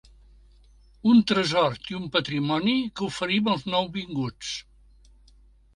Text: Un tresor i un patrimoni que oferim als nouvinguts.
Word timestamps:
Un 1.11 1.19
tresor 1.31 1.77
i 1.91 1.97
un 1.99 2.07
patrimoni 2.17 2.75
que 2.97 3.07
oferim 3.11 3.53
als 3.55 3.69
nouvinguts. 3.75 4.55